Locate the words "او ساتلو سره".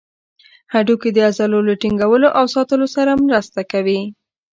2.37-3.11